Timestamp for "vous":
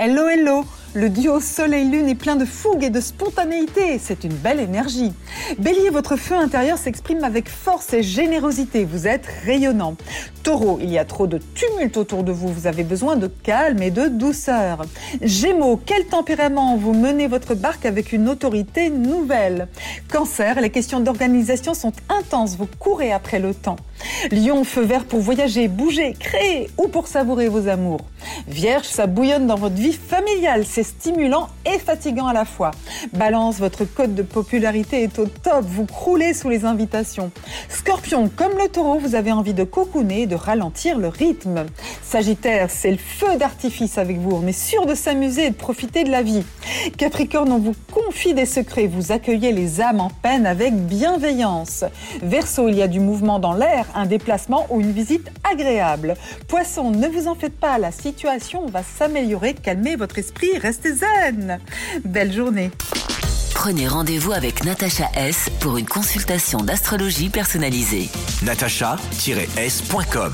8.84-9.06, 12.32-12.48, 12.48-12.66, 16.76-16.94, 22.56-22.68, 35.64-35.86, 38.98-39.14, 44.16-44.30, 47.58-47.74, 48.86-49.12, 57.08-57.28